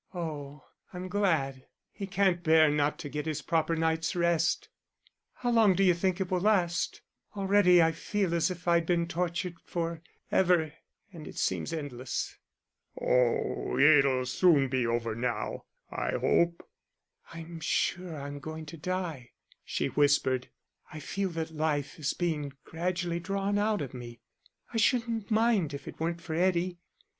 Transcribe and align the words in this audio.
"Oh, 0.15 0.63
I'm 0.93 1.09
glad. 1.09 1.67
He 1.91 2.07
can't 2.07 2.41
bear 2.41 2.71
not 2.71 2.97
to 2.97 3.07
get 3.07 3.27
his 3.27 3.43
proper 3.43 3.75
night's 3.75 4.15
rest.... 4.15 4.67
How 5.35 5.51
long 5.51 5.75
d'you 5.75 5.93
think 5.93 6.19
it 6.19 6.31
will 6.31 6.39
last 6.41 7.01
already 7.35 7.83
I 7.83 7.91
feel 7.91 8.33
as 8.33 8.49
if 8.49 8.67
I'd 8.67 8.87
been 8.87 9.07
tortured 9.07 9.57
for 9.63 10.01
ever, 10.31 10.73
and 11.13 11.27
it 11.27 11.37
seems 11.37 11.71
endless." 11.71 12.35
"Oh, 12.99 13.77
it'll 13.77 14.25
soon 14.25 14.69
be 14.69 14.87
over 14.87 15.13
now, 15.13 15.65
I 15.91 16.13
hope." 16.13 16.67
"I'm 17.31 17.59
sure 17.59 18.17
I'm 18.19 18.39
going 18.39 18.65
to 18.65 18.77
die," 18.77 19.29
she 19.63 19.85
whispered; 19.85 20.47
"I 20.91 20.99
feel 20.99 21.29
that 21.29 21.51
life 21.51 21.99
is 21.99 22.15
being 22.15 22.53
gradually 22.63 23.19
drawn 23.19 23.59
out 23.59 23.83
of 23.83 23.93
me 23.93 24.19
I 24.73 24.77
shouldn't 24.77 25.29
mind 25.29 25.75
if 25.75 25.87
it 25.87 25.99
weren't 25.99 26.21
for 26.21 26.33
Eddie. 26.33 26.79